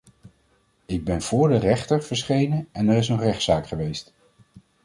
Ik 0.85 1.03
ben 1.03 1.21
voor 1.21 1.49
de 1.49 1.57
rechter 1.57 2.03
verschenen 2.03 2.67
en 2.71 2.89
er 2.89 2.97
is 2.97 3.09
een 3.09 3.19
rechtszaak 3.19 3.67
geweest. 3.67 4.13